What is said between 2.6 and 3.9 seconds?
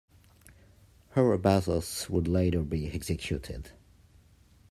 be executed.